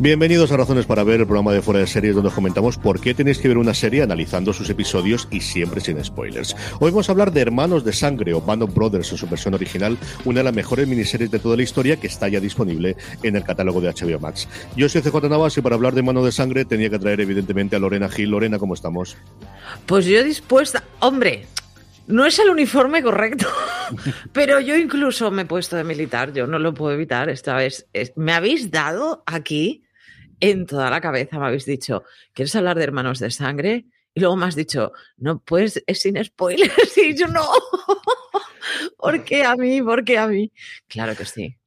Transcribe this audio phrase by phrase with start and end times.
[0.00, 3.00] Bienvenidos a Razones para Ver, el programa de Fuera de Series donde os comentamos por
[3.00, 6.54] qué tenéis que ver una serie analizando sus episodios y siempre sin spoilers.
[6.78, 9.54] Hoy vamos a hablar de Hermanos de Sangre o Band of Brothers en su versión
[9.54, 13.34] original, una de las mejores miniseries de toda la historia que está ya disponible en
[13.34, 14.48] el catálogo de HBO Max.
[14.76, 17.74] Yo soy CJ Navas y para hablar de Hermanos de Sangre tenía que traer evidentemente
[17.74, 18.30] a Lorena Gil.
[18.30, 19.16] Lorena, ¿cómo estamos?
[19.84, 21.46] Pues yo dispuesta, hombre,
[22.06, 23.48] no es el uniforme correcto,
[24.32, 27.88] pero yo incluso me he puesto de militar, yo no lo puedo evitar esta vez.
[28.14, 29.82] Me habéis dado aquí
[30.40, 33.86] en toda la cabeza me habéis dicho, ¿quieres hablar de hermanos de sangre?
[34.14, 36.72] Y luego me has dicho, no, pues es sin spoilers.
[36.96, 37.44] Y yo no.
[38.98, 39.82] ¿Por qué a mí?
[39.82, 40.52] ¿Por qué a mí?
[40.88, 41.57] Claro que sí.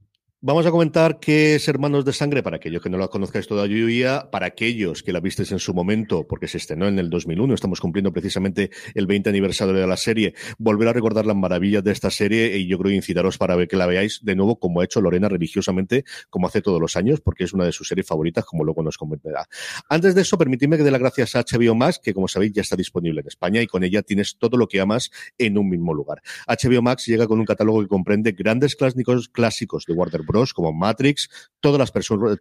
[0.44, 4.28] Vamos a comentar qué es Hermanos de Sangre para aquellos que no la conozcáis todavía,
[4.31, 7.79] para aquellos que la visteis en su momento, porque se estrenó en el 2001, estamos
[7.79, 12.09] cumpliendo precisamente el 20 aniversario de la serie, volver a recordar las maravillas de esta
[12.09, 15.00] serie y yo creo incitaros para ver que la veáis de nuevo como ha hecho
[15.00, 18.63] Lorena religiosamente, como hace todos los años, porque es una de sus series favoritas, como
[18.63, 19.47] luego nos comentará.
[19.90, 22.63] Antes de eso, permitidme que dé las gracias a HBO Max, que como sabéis ya
[22.63, 25.94] está disponible en España y con ella tienes todo lo que amas en un mismo
[25.94, 26.23] lugar.
[26.47, 30.73] HBO Max llega con un catálogo que comprende grandes clásicos, clásicos de Warner Bros, como
[30.73, 31.91] Matrix, todas las,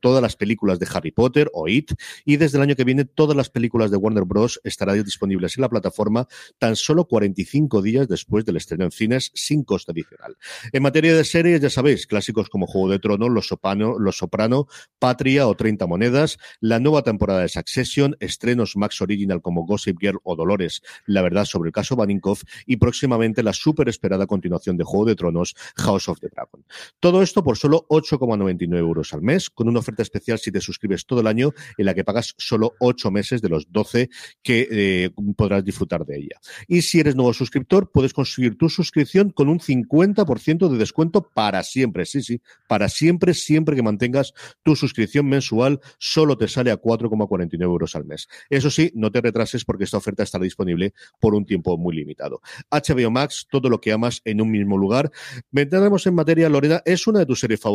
[0.00, 1.92] todas las películas de Harry Potter o It,
[2.24, 4.60] y desde el año que viene todas las películas de Warner Bros.
[4.64, 6.26] estarán disponibles en la plataforma
[6.58, 10.36] tan solo 45 días después del estreno en cines sin coste adicional.
[10.72, 14.66] En materia de series, ya sabéis, clásicos como Juego de Tronos, Los Soprano, Los Soprano
[14.98, 20.18] Patria o 30 Monedas, la nueva temporada de Succession, estrenos Max Original como Gossip Girl
[20.24, 24.84] o Dolores, la verdad sobre el caso Baninkoff y próximamente la súper esperada continuación de
[24.84, 26.64] Juego de Tronos, House of the Dragon.
[27.00, 31.06] Todo esto por solo 8,99 euros al mes, con una oferta especial si te suscribes
[31.06, 34.10] todo el año, en la que pagas solo 8 meses de los 12
[34.42, 36.40] que eh, podrás disfrutar de ella.
[36.68, 41.62] Y si eres nuevo suscriptor, puedes conseguir tu suscripción con un 50% de descuento para
[41.62, 42.06] siempre.
[42.06, 44.32] Sí, sí, para siempre, siempre que mantengas
[44.62, 48.28] tu suscripción mensual, solo te sale a 4,49 euros al mes.
[48.48, 52.40] Eso sí, no te retrases porque esta oferta estará disponible por un tiempo muy limitado.
[52.70, 55.10] HBO Max, todo lo que amas en un mismo lugar.
[55.50, 57.69] Vendremos en materia, Lorena, es una de tus series favoritas,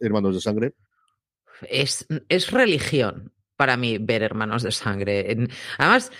[0.00, 0.74] Hermanos de Sangre?
[1.68, 5.36] Es, es religión para mí ver Hermanos de Sangre.
[5.78, 6.12] Además,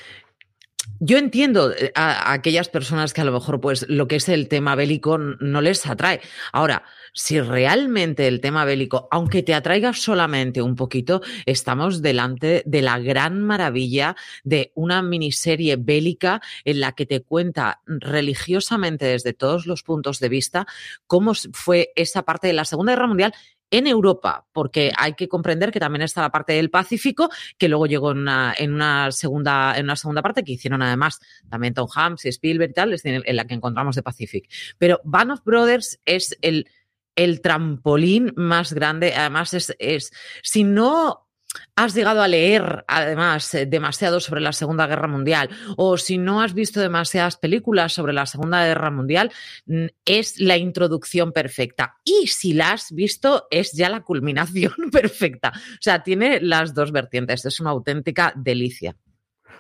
[1.01, 4.49] yo entiendo eh, a, aquellas personas que a lo mejor pues lo que es el
[4.49, 6.21] tema bélico no les atrae.
[6.53, 6.83] Ahora,
[7.13, 12.99] si realmente el tema bélico, aunque te atraiga solamente un poquito, estamos delante de la
[12.99, 19.83] gran maravilla de una miniserie bélica en la que te cuenta religiosamente desde todos los
[19.83, 20.67] puntos de vista
[21.07, 23.35] cómo fue esa parte de la Segunda Guerra Mundial
[23.71, 27.87] en Europa, porque hay que comprender que también está la parte del Pacífico, que luego
[27.87, 32.29] llegó en una, segunda, en una segunda parte que hicieron además también Tom Hanks y
[32.29, 34.49] Spielberg y tal, en la que encontramos de Pacific.
[34.79, 36.69] Pero Band of Brothers es el,
[37.17, 39.15] el trampolín más grande.
[39.15, 40.13] Además, es, es
[40.43, 41.28] si no
[41.77, 46.43] has llegado a leer, además, eh, demasiado sobre la Segunda Guerra Mundial, o si no
[46.43, 49.33] has visto demasiadas películas sobre la Segunda Guerra Mundial,
[49.67, 51.97] mm, es la introducción perfecta.
[52.05, 55.53] Y si la has visto, es ya la culminación perfecta.
[55.55, 57.45] O sea, tiene las dos vertientes.
[57.45, 58.97] Es una auténtica delicia.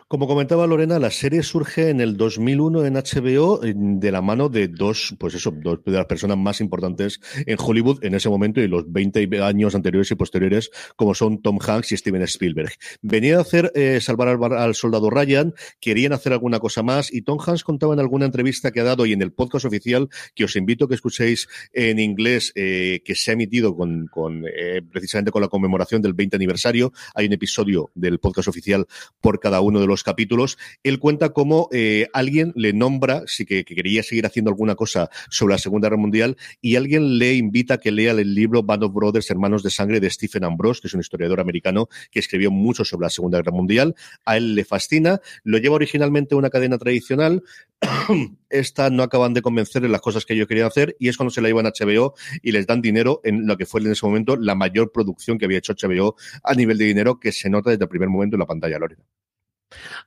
[0.08, 4.68] Como comentaba Lorena, la serie surge en el 2001 en HBO de la mano de
[4.68, 8.68] dos, pues eso, dos de las personas más importantes en Hollywood en ese momento y
[8.68, 12.72] los 20 años anteriores y posteriores, como son Tom Hanks y Steven Spielberg.
[13.02, 17.38] Venían a hacer eh, salvar al, soldado Ryan, querían hacer alguna cosa más y Tom
[17.44, 20.56] Hanks contaba en alguna entrevista que ha dado y en el podcast oficial que os
[20.56, 25.30] invito a que escuchéis en inglés eh, que se ha emitido con, con eh, precisamente
[25.30, 26.92] con la conmemoración del 20 aniversario.
[27.14, 28.86] Hay un episodio del podcast oficial
[29.20, 33.64] por cada uno de los capítulos, él cuenta cómo eh, alguien le nombra, sí que,
[33.64, 37.78] quería seguir haciendo alguna cosa sobre la Segunda Guerra Mundial, y alguien le invita a
[37.78, 40.94] que lea el libro Band of Brothers, Hermanos de Sangre, de Stephen Ambrose, que es
[40.94, 43.94] un historiador americano que escribió mucho sobre la Segunda Guerra Mundial.
[44.24, 47.42] A él le fascina, lo lleva originalmente a una cadena tradicional,
[48.50, 51.40] esta no acaban de convencerle las cosas que ellos querían hacer y es cuando se
[51.40, 54.36] la llevan a HBO y les dan dinero en lo que fue en ese momento
[54.36, 57.84] la mayor producción que había hecho HBO a nivel de dinero que se nota desde
[57.84, 59.04] el primer momento en la pantalla, Lorena.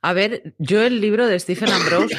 [0.00, 2.16] A ver, yo el libro de Stephen Ambrose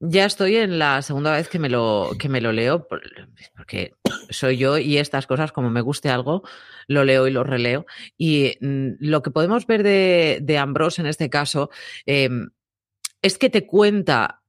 [0.00, 3.92] ya estoy en la segunda vez que me lo, que me lo leo, porque
[4.30, 6.42] soy yo y estas cosas, como me guste algo,
[6.86, 7.84] lo leo y lo releo.
[8.16, 11.70] Y mm, lo que podemos ver de, Ambrose en este caso
[12.06, 12.50] em,
[13.20, 14.39] es que te cuenta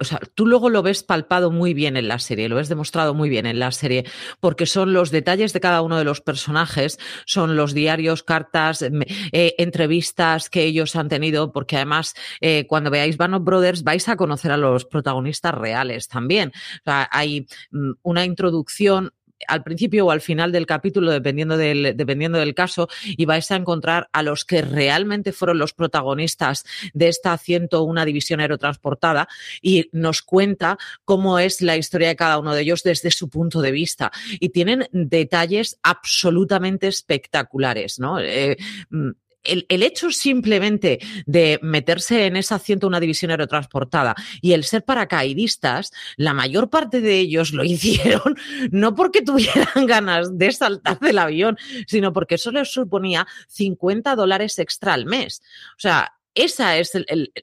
[0.00, 3.28] sea, tú luego lo ves palpado muy bien en la serie, lo ves demostrado muy
[3.28, 4.04] bien en la serie,
[4.40, 9.54] porque son los detalles de cada uno de los personajes, son los diarios, cartas, eh,
[9.58, 14.52] entrevistas que ellos han tenido, porque además eh, cuando veáis Band Brothers vais a conocer
[14.52, 16.52] a los protagonistas reales también.
[16.80, 19.12] O sea, hay mm, una introducción
[19.48, 23.56] al principio o al final del capítulo, dependiendo del, dependiendo del caso, y vais a
[23.56, 29.28] encontrar a los que realmente fueron los protagonistas de esta 101 división aerotransportada
[29.60, 33.60] y nos cuenta cómo es la historia de cada uno de ellos desde su punto
[33.60, 34.12] de vista.
[34.40, 38.18] Y tienen detalles absolutamente espectaculares, ¿no?
[38.20, 38.56] Eh,
[38.90, 39.10] mm,
[39.44, 45.92] el, el, hecho simplemente de meterse en esa una división aerotransportada y el ser paracaidistas,
[46.16, 48.36] la mayor parte de ellos lo hicieron
[48.70, 51.56] no porque tuvieran ganas de saltar del avión,
[51.86, 55.42] sino porque eso les suponía 50 dólares extra al mes.
[55.76, 56.92] O sea, esa es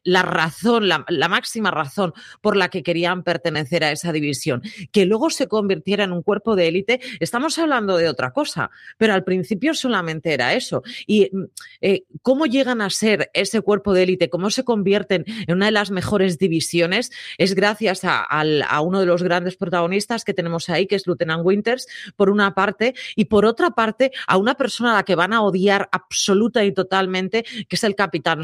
[0.04, 4.62] la razón, la, máxima razón por la que querían pertenecer a esa división.
[4.92, 9.14] Que luego se convirtiera en un cuerpo de élite, estamos hablando de otra cosa, pero
[9.14, 10.82] al principio solamente era eso.
[11.06, 11.44] Y mm,
[11.82, 15.72] eh, cómo llegan a ser ese cuerpo de élite, cómo se convierten en una de
[15.72, 20.88] las mejores divisiones, es gracias a, a uno de los grandes protagonistas que tenemos ahí,
[20.88, 24.96] que es Lieutenant Winters, por una parte, y por otra parte, a una persona a
[24.96, 28.44] la que van a odiar absoluta y totalmente, que es el Capitán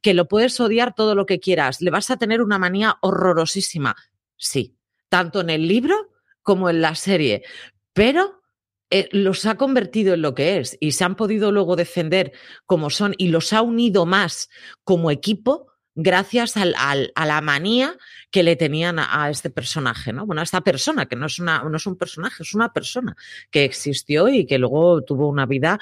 [0.00, 3.96] Que lo puedes odiar todo lo que quieras, le vas a tener una manía horrorosísima.
[4.36, 4.76] Sí,
[5.08, 6.10] tanto en el libro
[6.42, 7.44] como en la serie,
[7.92, 8.42] pero
[8.90, 12.32] eh, los ha convertido en lo que es y se han podido luego defender
[12.66, 14.50] como son y los ha unido más
[14.84, 17.96] como equipo gracias al, a la manía
[18.32, 20.26] que le tenían a, este personaje, ¿no?
[20.26, 23.14] Bueno, a esta persona, que no es, una, no es un personaje, es una persona
[23.50, 25.78] que existió y que luego tuvo una vida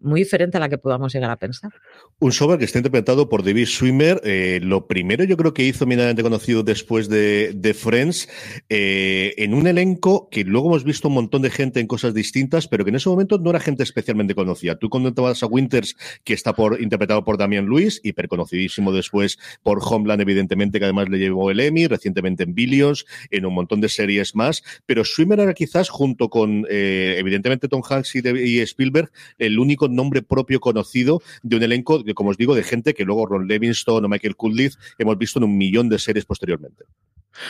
[0.00, 1.72] muy diferente a la que podamos llegar a pensar.
[2.18, 4.20] Un software que está interpretado por David Swimmer.
[4.24, 8.28] Eh, lo primero yo creo que hizo eminentemente conocido después de, de Friends,
[8.70, 12.66] eh, en un elenco que luego hemos visto un montón de gente en cosas distintas,
[12.66, 14.76] pero que en ese momento no era gente especialmente conocida.
[14.76, 20.22] Tú comentabas a Winters, que está por, interpretado por Damian Lewis, hiperconocidísimo después por Homeland,
[20.22, 24.34] evidentemente, que además le llevó el Emmy, recientemente en Billions, en un montón de series
[24.34, 29.88] más, pero Swimmer era quizás, junto con, eh, evidentemente, Tom Hanks y, Spielberg, el único
[29.88, 33.46] nombre propio conocido de un elenco, de, como os digo, de gente que luego Ron
[33.46, 36.84] Levinson o Michael Kudlitz hemos visto en un millón de series posteriormente.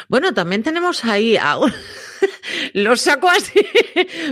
[0.09, 1.59] Bueno, también tenemos ahí a
[2.75, 3.61] Lo saco así,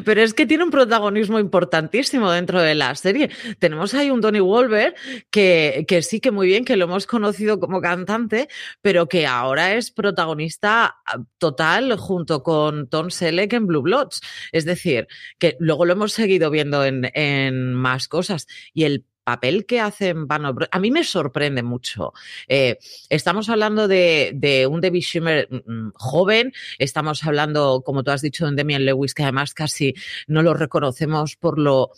[0.04, 3.30] pero es que tiene un protagonismo importantísimo dentro de la serie.
[3.58, 4.94] Tenemos ahí un Tony Wolver
[5.30, 8.48] que, que sí que muy bien, que lo hemos conocido como cantante,
[8.82, 14.20] pero que ahora es protagonista ah, total junto con Tom Selleck en Blue Bloods.
[14.52, 18.46] Es decir, que luego lo hemos seguido viendo en, en más cosas.
[18.74, 22.14] Y el papel que hacen Van a mí me sorprende mucho.
[22.46, 22.78] Eh,
[23.10, 28.46] estamos hablando de, un David Schimmer mm, mm, joven, estamos hablando, como tú has dicho,
[28.46, 29.94] de un Demian Lewis, que además casi
[30.28, 31.92] no lo reconocemos por lo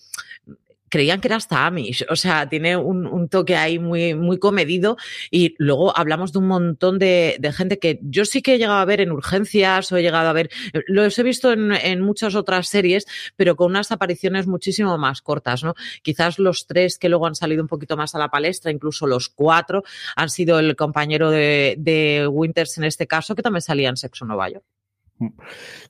[0.91, 4.97] creían que era hasta Amish, o sea, tiene un, toque ahí muy, muy comedido
[5.31, 8.85] y luego hablamos de un montón de, gente que yo sí que he llegado a
[8.85, 10.51] ver en urgencias o he llegado a ver,
[10.87, 13.07] los he visto en, muchas otras series,
[13.37, 15.75] pero con unas apariciones muchísimo más cortas, ¿no?
[16.03, 19.29] Quizás los tres que luego han salido un poquito más a la palestra, incluso los
[19.29, 19.85] cuatro,
[20.17, 24.25] han sido el compañero de, de Winters en este caso, que también salía en Sexo
[24.25, 24.41] Nueva.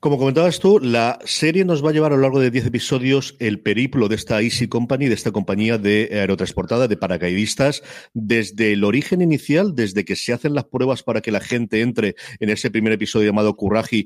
[0.01, 3.35] Como comentabas tú, la serie nos va a llevar a lo largo de 10 episodios
[3.39, 7.81] el periplo de esta Easy Company, de esta compañía de aerotransportada, de paracaidistas,
[8.13, 12.15] desde el origen inicial, desde que se hacen las pruebas para que la gente entre
[12.39, 14.05] en ese primer episodio llamado Kuraji,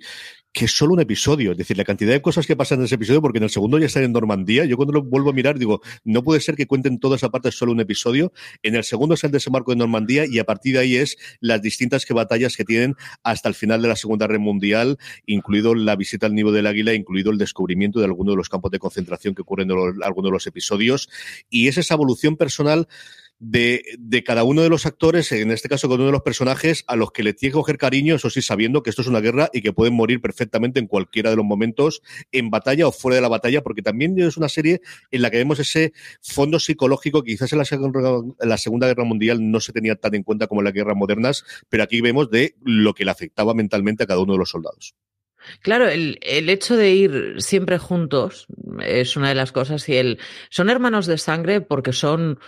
[0.56, 1.52] que es solo un episodio.
[1.52, 3.78] Es decir, la cantidad de cosas que pasan en ese episodio, porque en el segundo
[3.78, 4.64] ya están en Normandía.
[4.64, 7.52] Yo cuando lo vuelvo a mirar digo, no puede ser que cuenten toda esa parte
[7.52, 8.32] solo un episodio.
[8.64, 11.62] En el segundo es el desembarco de Normandía y a partir de ahí es las
[11.62, 16.26] distintas batallas que tienen hasta el final de la Segunda Guerra Mundial, incluido la visita
[16.26, 19.42] al nido del águila, incluido el descubrimiento de algunos de los campos de concentración que
[19.42, 21.10] ocurren en algunos de los episodios.
[21.50, 22.88] Y es esa evolución personal
[23.40, 26.84] de, de, cada uno de los actores, en este caso con uno de los personajes,
[26.88, 29.20] a los que le tiene que coger cariño, eso sí, sabiendo que esto es una
[29.20, 32.02] guerra y que pueden morir perfectamente en cualquiera de los momentos,
[32.32, 35.38] en batalla o fuera de la batalla, porque también es una serie en la que
[35.38, 40.16] vemos ese fondo psicológico que quizás en la, Segunda Guerra Mundial no se tenía tan
[40.16, 43.54] en cuenta como en las guerras modernas, pero aquí vemos de lo que le afectaba
[43.54, 44.96] mentalmente a cada uno de los soldados.
[45.62, 48.48] Claro, el, el, hecho de ir siempre juntos
[48.84, 50.18] es una de las cosas y el
[50.50, 52.40] son hermanos de sangre porque son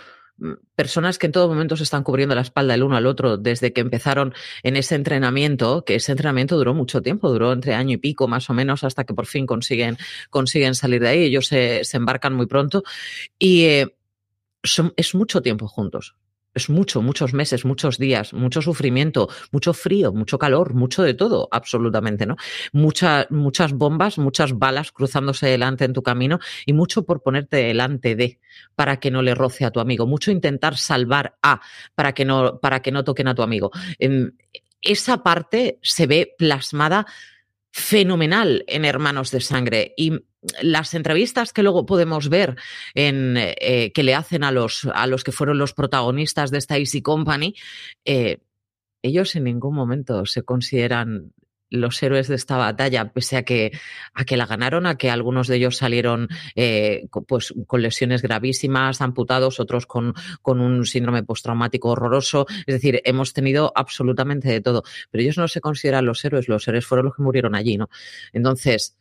[0.74, 3.72] personas que en todo momento se están cubriendo la espalda el uno al otro desde
[3.72, 7.96] que empezaron en ese entrenamiento, que ese entrenamiento duró mucho tiempo, duró entre año y
[7.98, 9.98] pico más o menos hasta que por fin consiguen,
[10.30, 11.24] consiguen salir de ahí.
[11.24, 12.84] Ellos se, se embarcan muy pronto
[13.38, 13.96] y eh,
[14.62, 16.14] son, es mucho tiempo juntos.
[16.54, 21.48] Es mucho, muchos meses, muchos días, mucho sufrimiento, mucho frío, mucho calor, mucho de todo,
[21.50, 22.36] absolutamente, ¿no?
[22.72, 28.40] muchas bombas, muchas balas cruzándose delante en tu camino y mucho por ponerte delante de
[28.74, 31.60] para que no le roce a tu amigo, mucho intentar salvar a
[31.94, 33.70] para que no, para que no toquen a tu amigo.
[33.98, 34.32] Em,
[34.80, 37.06] esa parte se ve plasmada
[37.70, 40.12] fenomenal en Hermanos de Sangre y
[40.62, 42.56] las entrevistas que luego podemos ver
[42.94, 46.78] en, eh, que le hacen a los, a los que fueron los protagonistas de esta
[46.78, 47.54] Easy Company,
[48.04, 48.38] eh,
[49.02, 51.32] ellos en ningún momento se consideran
[51.70, 53.72] los héroes de esta batalla, pese a que,
[54.14, 59.00] a que la ganaron, a que algunos de ellos salieron eh, pues, con lesiones gravísimas,
[59.00, 62.46] amputados, otros con, con un síndrome postraumático horroroso.
[62.66, 64.82] Es decir, hemos tenido absolutamente de todo.
[65.10, 67.90] Pero ellos no se consideran los héroes, los héroes fueron los que murieron allí, ¿no?
[68.32, 68.97] Entonces,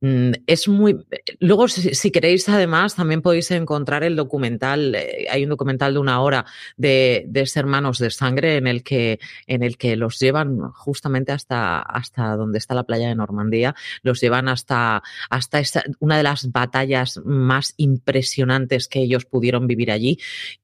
[0.00, 1.04] es muy.
[1.40, 4.94] Luego, si, queréis, además, también podéis encontrar el documental.
[4.94, 6.44] Eh, hay un documental de una hora
[6.76, 11.80] de, de hermanos de sangre en el que, en el que los llevan justamente hasta,
[11.80, 13.74] hasta donde está la playa de Normandía.
[14.02, 15.62] Los llevan hasta, hasta
[15.98, 20.18] una de las batallas más impresionantes que ellos pudieron vivir allí.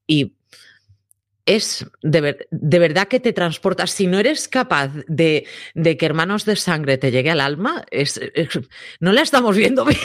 [0.07, 0.35] Y
[1.47, 3.87] es de, de, verdad que te transporta.
[3.87, 8.21] Si no eres capaz de, de, que Hermanos de Sangre te llegue al alma, es,
[9.01, 9.99] no la estamos viendo bien,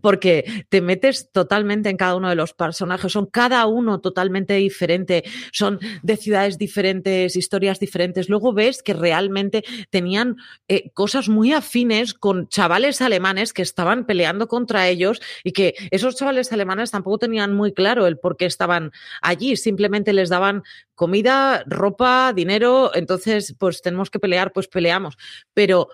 [0.00, 3.12] porque te metes totalmente en cada uno de los personajes.
[3.12, 8.30] Son cada uno totalmente diferente, son de ciudades diferentes, historias diferentes.
[8.30, 10.36] Luego ves que realmente tenían
[10.68, 16.16] eh, cosas muy afines con chavales alemanes que estaban peleando contra ellos y que esos
[16.16, 20.61] chavales alemanes tampoco tenían muy claro el por qué estaban allí, simplemente les daban
[20.94, 25.16] comida, ropa, dinero, entonces pues tenemos que pelear, pues peleamos.
[25.54, 25.88] Pero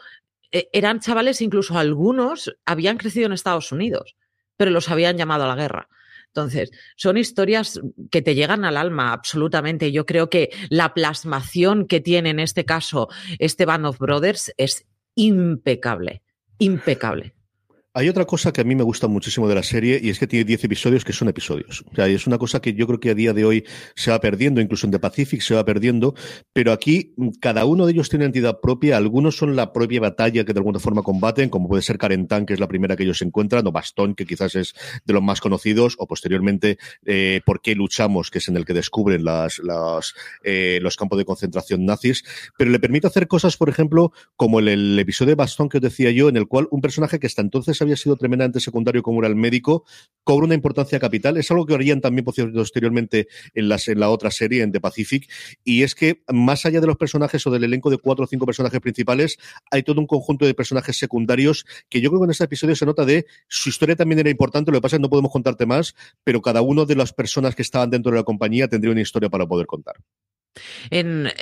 [0.50, 4.16] eh, eran chavales, incluso algunos habían crecido en Estados Unidos,
[4.56, 5.88] pero los habían llamado a la guerra.
[6.28, 9.92] Entonces, son historias que te llegan al alma absolutamente.
[9.92, 13.08] Yo creo que la plasmación que tiene en este caso
[13.38, 16.22] este Band of Brothers es impecable,
[16.58, 17.34] impecable.
[17.98, 20.28] Hay otra cosa que a mí me gusta muchísimo de la serie y es que
[20.28, 21.84] tiene 10 episodios que son episodios.
[21.90, 23.64] O sea, es una cosa que yo creo que a día de hoy
[23.96, 26.14] se va perdiendo, incluso en The Pacific se va perdiendo,
[26.52, 28.96] pero aquí mm, cada uno de ellos tiene una entidad propia.
[28.96, 32.54] Algunos son la propia batalla que de alguna forma combaten, como puede ser Carentan, que
[32.54, 34.74] es la primera que ellos encuentran, o Bastón, que quizás es
[35.04, 38.74] de los más conocidos, o posteriormente eh, Por qué luchamos, que es en el que
[38.74, 39.24] descubren
[40.44, 42.22] eh, los campos de concentración nazis.
[42.56, 45.82] Pero le permite hacer cosas, por ejemplo, como el, el episodio de Bastón que os
[45.82, 49.02] decía yo, en el cual un personaje que hasta entonces había había sido tremendamente secundario
[49.02, 49.84] como era el médico,
[50.24, 51.36] cobra una importancia capital.
[51.36, 55.30] Es algo que harían también posteriormente en, la otra serie, en The Pacific,
[55.64, 58.46] y es que más allá de los personajes o del elenco de cuatro o cinco
[58.46, 59.38] personajes principales,
[59.70, 62.86] hay todo un conjunto de personajes secundarios que yo creo que en este episodio se
[62.86, 65.66] nota de su historia también era importante, lo que pasa es que no podemos contarte
[65.66, 69.00] más, pero cada uno de las personas que estaban dentro de la compañía tendría una
[69.00, 69.96] historia para poder contar.
[70.90, 71.32] Eh,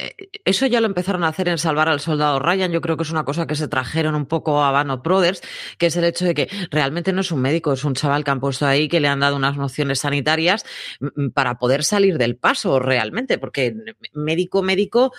[0.45, 2.73] eso ya lo empezaron a hacer en Salvar al Soldado Ryan.
[2.73, 5.43] Yo creo que es una cosa que se trajeron un poco a Bano Brothers,
[5.79, 8.31] que es el hecho de que realmente no es un médico, es un chaval que
[8.31, 10.65] han puesto ahí que le han dado unas nociones sanitarias
[11.01, 13.75] mm, para poder salir del paso realmente, porque
[14.13, 15.13] médico, médico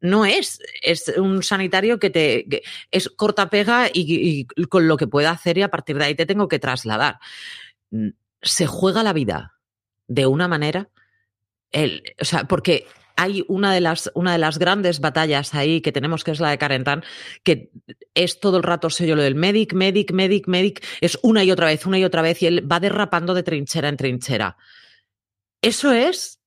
[0.00, 5.06] no es, es un sanitario que te es corta pega y, y, con lo que
[5.06, 7.18] pueda hacer y a partir de ahí te tengo que trasladar.
[7.90, 8.10] Mm,
[8.42, 9.54] se juega la vida
[10.06, 10.90] de una manera,
[11.72, 15.92] el, o sea, porque hay una de las, una de las grandes batallas ahí que
[15.92, 17.04] tenemos, que es la de Carentan,
[17.42, 17.70] que
[18.14, 21.66] es todo el rato sello lo del medic, medic, medic, medic, es una y otra
[21.66, 24.56] vez, una y otra vez, y él va derrapando de trinchera en trinchera.
[25.62, 26.40] Eso es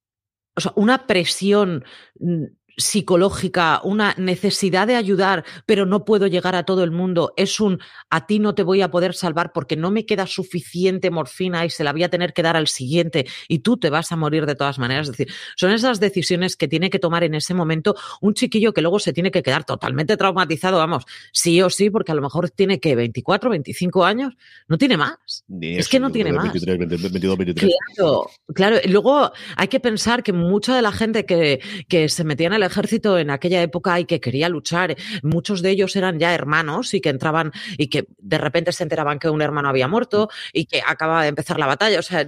[0.58, 1.86] o sea, una presión
[2.20, 2.46] mm,
[2.78, 7.80] psicológica, una necesidad de ayudar, pero no puedo llegar a todo el mundo, es un
[8.12, 11.72] a ti no te voy a poder salvar porque no me queda suficiente morfina y
[11.72, 14.46] se la voy a tener que dar al siguiente y tú te vas a morir
[14.46, 15.08] de todas maneras.
[15.08, 18.82] Es decir, son esas decisiones que tiene que tomar en ese momento un chiquillo que
[18.82, 22.52] luego se tiene que quedar totalmente traumatizado, vamos, sí o sí, porque a lo mejor
[22.52, 24.34] tiene que 24, 25 años,
[24.68, 25.46] no tiene más.
[25.62, 26.54] es que no tiene más.
[26.54, 27.74] 22, 23.
[27.96, 28.78] Claro, claro.
[28.86, 32.67] Luego hay que pensar que mucha de la gente que, que se metía en el
[32.68, 34.96] ejército en aquella época y que quería luchar.
[35.24, 39.20] Muchos de ellos eran ya hermanos y que entraban y que de repente se enteraban
[39.20, 42.00] que un hermano había muerto y que acaba de empezar la batalla.
[42.00, 42.28] O sea,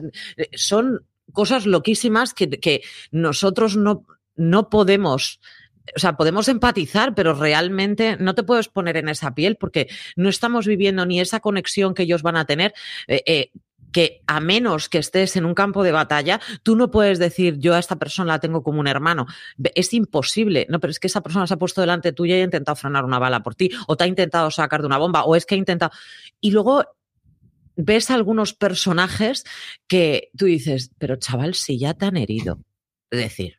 [0.53, 2.81] son cosas loquísimas que, que
[3.11, 4.05] nosotros no,
[4.35, 5.39] no podemos
[5.95, 10.29] o sea, podemos empatizar, pero realmente no te puedes poner en esa piel porque no
[10.29, 12.73] estamos viviendo ni esa conexión que ellos van a tener.
[13.07, 13.51] Eh, eh,
[13.91, 17.75] que a menos que estés en un campo de batalla, tú no puedes decir yo
[17.75, 19.25] a esta persona la tengo como un hermano.
[19.75, 22.43] Es imposible, no, pero es que esa persona se ha puesto delante tuya y ha
[22.43, 25.35] intentado frenar una bala por ti, o te ha intentado sacar de una bomba, o
[25.35, 25.91] es que ha intentado.
[26.39, 26.85] Y luego
[27.75, 29.45] ves algunos personajes
[29.87, 32.59] que tú dices, pero chaval, si ya te han herido.
[33.09, 33.58] Es decir,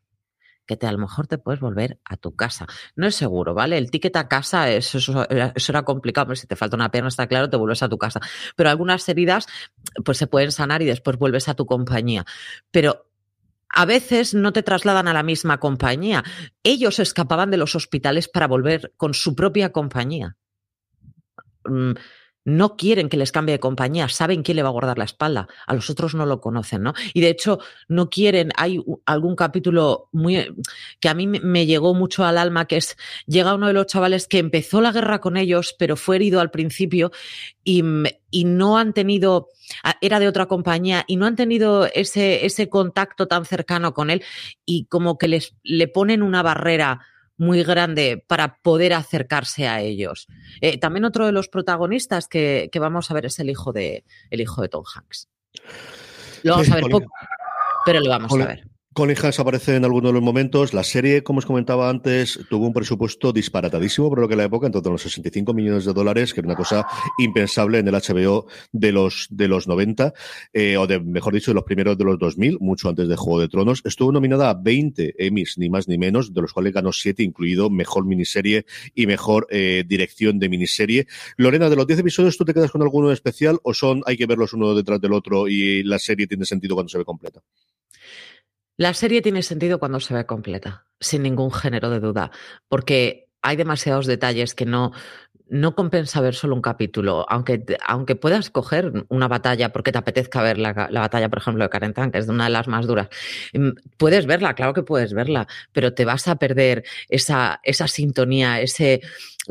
[0.71, 2.65] que te, a lo mejor te puedes volver a tu casa.
[2.95, 3.77] No es seguro, ¿vale?
[3.77, 5.27] El ticket a casa, eso, eso,
[5.73, 8.21] era complicado, si te falta una pierna, está claro, te vuelves a tu casa.
[8.55, 9.49] Pero algunas heridas,
[10.05, 12.25] pues se pueden sanar y después vuelves a tu compañía.
[12.71, 13.09] Pero
[13.69, 16.23] a veces no te trasladan a la misma compañía.
[16.63, 20.37] Ellos escapaban de los hospitales para volver con su propia compañía.
[22.45, 25.49] No quieren que les cambie de compañía, saben quién le va a guardar la espalda,
[25.67, 26.95] a los otros no lo conocen, ¿no?
[27.13, 30.55] Y de hecho no quieren, hay algún capítulo muy
[31.01, 34.27] que a mí me llegó mucho al alma, que es, llega uno de los chavales
[34.27, 37.13] que empezó la guerra con ellos, pero fue herido al principio
[37.63, 37.85] y,
[38.31, 39.49] y no han tenido,
[40.01, 44.23] era de otra compañía y no han tenido ese, ese contacto tan cercano con él
[44.65, 47.01] y como que les, le ponen una barrera
[47.41, 50.29] muy grande para poder acercarse a ellos.
[50.61, 54.05] Eh, también otro de los protagonistas que, que, vamos a ver es el hijo de,
[54.29, 55.29] el hijo de Tom Hanks.
[56.43, 57.11] Lo vamos a ver poco,
[57.87, 58.69] pero lo vamos a ver.
[58.93, 60.75] Colin Hanks aparece en algunos de los momentos.
[60.75, 64.67] La serie, como os comentaba antes, tuvo un presupuesto disparatadísimo por lo que la época,
[64.67, 66.85] en torno a los 65 millones de dólares, que era una cosa
[67.17, 70.13] impensable en el HBO de los, de los 90,
[70.53, 73.41] eh, o de, mejor dicho, de los primeros de los 2000, mucho antes de Juego
[73.41, 73.81] de Tronos.
[73.85, 77.71] Estuvo nominada a 20 Emmys, ni más ni menos, de los cuales ganó 7, incluido
[77.71, 81.07] Mejor Miniserie y Mejor eh, Dirección de Miniserie.
[81.37, 84.27] Lorena, de los 10 episodios, ¿tú te quedas con alguno especial o son, hay que
[84.27, 87.41] verlos uno detrás del otro y la serie tiene sentido cuando se ve completa?
[88.81, 92.31] La serie tiene sentido cuando se ve completa, sin ningún género de duda,
[92.67, 94.93] porque hay demasiados detalles que no,
[95.51, 100.41] no compensa ver solo un capítulo, aunque, aunque puedas coger una batalla porque te apetezca
[100.41, 102.87] ver la, la batalla, por ejemplo, de Karen Tank, que es una de las más
[102.87, 103.11] duras.
[103.53, 108.63] Mm, puedes verla, claro que puedes verla, pero te vas a perder esa, esa sintonía,
[108.63, 109.03] ese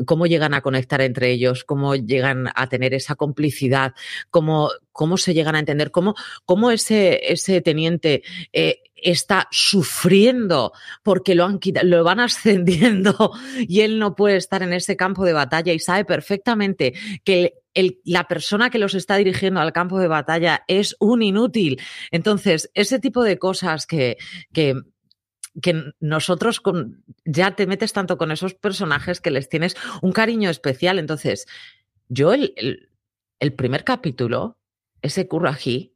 [0.06, 3.92] cómo llegan a conectar entre ellos, cómo llegan a tener esa complicidad,
[4.30, 6.14] cómo, cómo se llegan a entender, cómo,
[6.44, 13.80] cómo ese, ese teniente eh, está sufriendo porque lo han quitado, lo van ascendiendo y
[13.80, 17.54] él no puede estar en ese campo de batalla y sabe perfectamente que
[18.04, 21.80] la persona que los está dirigiendo al campo de batalla es un inútil.
[22.10, 24.16] Entonces, ese tipo de cosas que,
[24.52, 30.50] que nosotros con, ya te metes tanto con esos personajes que les tienes un cariño
[30.50, 30.98] especial.
[30.98, 31.46] Entonces,
[32.08, 32.90] yo el, el,
[33.38, 34.58] el primer capítulo,
[35.02, 35.94] ese Currají,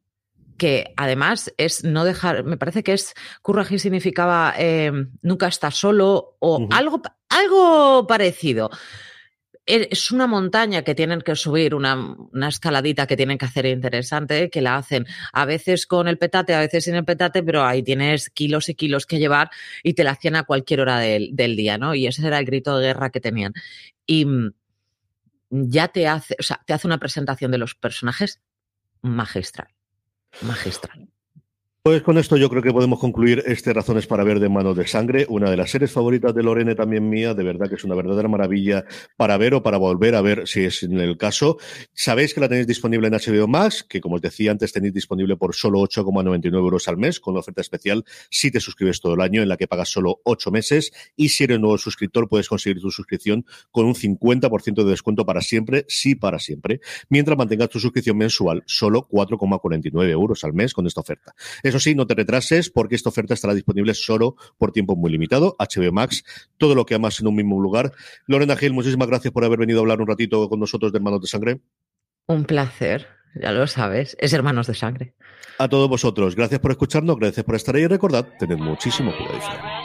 [0.57, 4.91] que además es no dejar, me parece que es Currají significaba eh,
[5.21, 6.67] nunca estar solo o uh -huh.
[6.71, 8.69] algo, algo parecido.
[9.67, 11.95] es una montaña que tienen que subir, una,
[12.31, 16.53] una, escaladita que tienen que hacer interesante, que la hacen a veces con el petate,
[16.53, 19.49] a veces sin el petate, pero ahí tienes kilos y kilos que llevar
[19.81, 21.95] y te la hacían a cualquier hora del, del día, ¿no?
[21.95, 23.53] Y ese era el grito de guerra que tenían.
[24.05, 24.53] Y mm,
[25.49, 28.41] ya te hace, o sea, te hace una presentación de los personajes
[29.01, 29.74] magistral.
[30.41, 31.07] Magistral.
[31.85, 34.87] Pues con esto yo creo que podemos concluir este Razones para ver de Manos de
[34.87, 37.93] Sangre, una de las series favoritas de Lorene, también mía, de verdad que es una
[37.93, 38.85] verdadera maravilla
[39.17, 41.59] para ver o para volver a ver si es en el caso.
[41.93, 45.37] Sabéis que la tenéis disponible en HBO Max, que como os decía antes tenéis disponible
[45.37, 49.43] por solo 8,99 euros al mes, con oferta especial si te suscribes todo el año,
[49.43, 52.89] en la que pagas solo 8 meses, y si eres nuevo suscriptor puedes conseguir tu
[52.89, 58.17] suscripción con un 50% de descuento para siempre, sí para siempre, mientras mantengas tu suscripción
[58.17, 61.35] mensual solo 4,49 euros al mes con esta oferta.
[61.75, 65.57] Eso sí, no te retrases porque esta oferta estará disponible solo por tiempo muy limitado.
[65.59, 66.23] HBO Max,
[66.57, 67.91] todo lo que amas en un mismo lugar.
[68.27, 71.19] Lorena Gil, muchísimas gracias por haber venido a hablar un ratito con nosotros de Hermanos
[71.19, 71.59] de Sangre.
[72.27, 75.15] Un placer, ya lo sabes, es Hermanos de Sangre.
[75.59, 79.84] A todos vosotros, gracias por escucharnos, gracias por estar ahí y recordad, tened muchísimo cuidado.